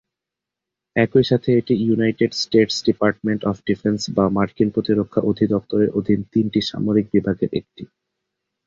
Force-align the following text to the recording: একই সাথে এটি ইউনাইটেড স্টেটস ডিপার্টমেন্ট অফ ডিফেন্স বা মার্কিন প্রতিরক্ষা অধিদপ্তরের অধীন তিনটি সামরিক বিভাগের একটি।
একই 0.95 1.23
সাথে 1.23 1.49
এটি 1.57 1.73
ইউনাইটেড 1.81 2.31
স্টেটস 2.35 2.77
ডিপার্টমেন্ট 2.87 3.41
অফ 3.43 3.55
ডিফেন্স 3.65 4.01
বা 4.15 4.25
মার্কিন 4.29 4.69
প্রতিরক্ষা 4.75 5.21
অধিদপ্তরের 5.29 5.89
অধীন 5.99 6.19
তিনটি 6.33 6.59
সামরিক 6.69 7.05
বিভাগের 7.13 7.51
একটি। 7.53 7.83